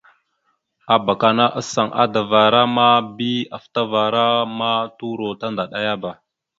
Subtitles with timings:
[0.95, 4.25] Abak ana asaŋ adavara ma bi afətavara
[4.57, 6.11] ma turo tandaɗayaba.